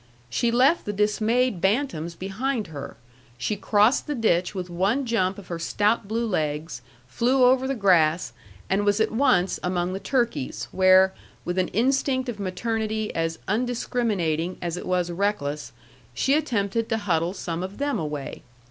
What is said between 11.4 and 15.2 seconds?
with an instinct of maternity as undiscriminating as it was